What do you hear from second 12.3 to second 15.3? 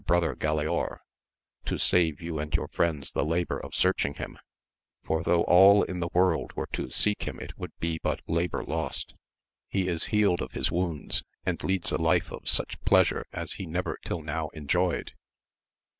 of such pleasure as he never till now enjoyed.